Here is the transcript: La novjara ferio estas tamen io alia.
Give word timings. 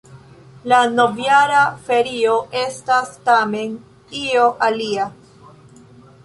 La 0.71 0.77
novjara 0.93 1.59
ferio 1.89 2.37
estas 2.63 3.13
tamen 3.29 3.77
io 4.23 4.49
alia. 4.71 5.07